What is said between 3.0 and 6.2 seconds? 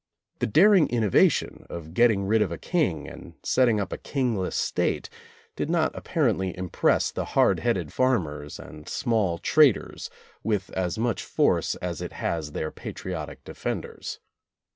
and setting up a kingless State did not ap